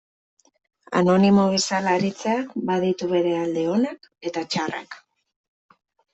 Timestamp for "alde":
3.43-3.67